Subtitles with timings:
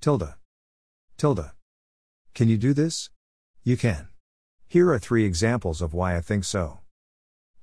[0.00, 0.36] Tilda.
[1.16, 1.54] Tilda.
[2.32, 3.10] Can you do this?
[3.64, 4.08] You can.
[4.68, 6.78] Here are three examples of why I think so.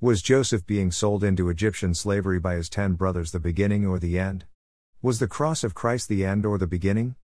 [0.01, 4.19] Was Joseph being sold into Egyptian slavery by his ten brothers the beginning or the
[4.19, 4.43] end?
[5.01, 7.16] Was the cross of Christ the end or the beginning?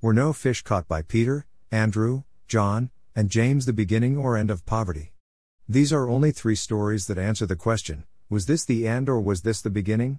[0.00, 4.66] Were no fish caught by Peter, Andrew, John, and James the beginning or end of
[4.66, 5.12] poverty?
[5.68, 9.42] These are only three stories that answer the question was this the end or was
[9.42, 10.18] this the beginning?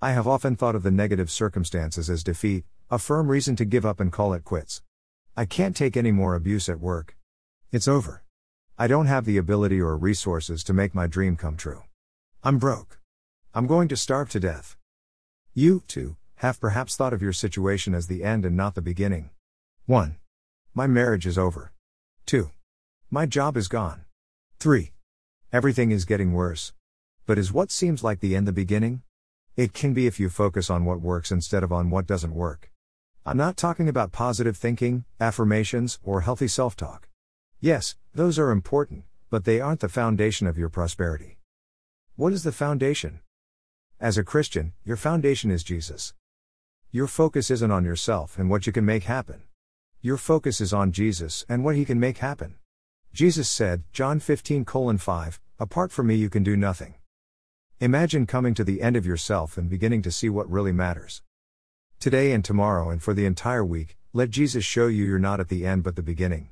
[0.00, 3.86] I have often thought of the negative circumstances as defeat, a firm reason to give
[3.86, 4.82] up and call it quits.
[5.34, 7.16] I can't take any more abuse at work.
[7.70, 8.22] It's over.
[8.78, 11.84] I don't have the ability or resources to make my dream come true.
[12.44, 13.00] I'm broke.
[13.54, 14.76] I'm going to starve to death.
[15.54, 19.30] You, too, have perhaps thought of your situation as the end and not the beginning.
[19.86, 20.16] 1.
[20.74, 21.72] My marriage is over.
[22.26, 22.50] 2.
[23.10, 24.04] My job is gone.
[24.60, 24.92] 3.
[25.50, 26.74] Everything is getting worse.
[27.24, 29.00] But is what seems like the end the beginning?
[29.56, 32.68] It can be if you focus on what works instead of on what doesn't work.
[33.24, 37.08] I'm not talking about positive thinking, affirmations, or healthy self talk.
[37.60, 41.38] Yes, those are important, but they aren't the foundation of your prosperity.
[42.16, 43.20] What is the foundation?
[44.00, 46.14] As a Christian, your foundation is Jesus.
[46.90, 49.42] Your focus isn't on yourself and what you can make happen.
[50.00, 52.56] Your focus is on Jesus and what he can make happen.
[53.12, 56.96] Jesus said, John 15 5, Apart from me you can do nothing.
[57.78, 61.22] Imagine coming to the end of yourself and beginning to see what really matters.
[62.02, 65.48] Today and tomorrow and for the entire week, let Jesus show you you're not at
[65.48, 66.48] the end but the beginning.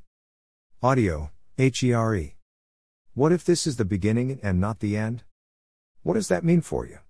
[0.80, 2.34] Audio, HERE.
[3.14, 5.24] What if this is the beginning and not the end?
[6.04, 7.00] What does that mean for you?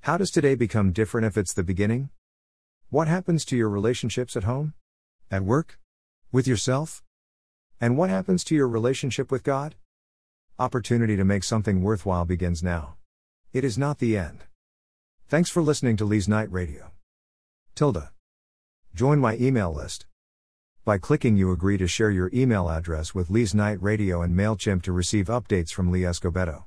[0.00, 2.08] How does today become different if it's the beginning?
[2.88, 4.72] What happens to your relationships at home?
[5.30, 5.78] At work?
[6.32, 7.02] With yourself?
[7.82, 9.74] And what happens to your relationship with God?
[10.58, 12.94] Opportunity to make something worthwhile begins now.
[13.52, 14.44] It is not the end.
[15.28, 16.92] Thanks for listening to Lee's Night Radio.
[17.78, 18.10] Tilda.
[18.92, 20.06] Join my email list.
[20.84, 24.82] By clicking, you agree to share your email address with Lee's Night Radio and MailChimp
[24.82, 26.64] to receive updates from Lee Escobedo.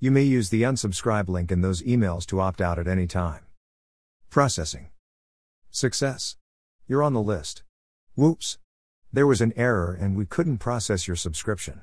[0.00, 3.46] You may use the unsubscribe link in those emails to opt out at any time.
[4.30, 4.88] Processing.
[5.70, 6.36] Success.
[6.88, 7.62] You're on the list.
[8.16, 8.58] Whoops.
[9.12, 11.82] There was an error and we couldn't process your subscription.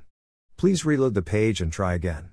[0.58, 2.32] Please reload the page and try again.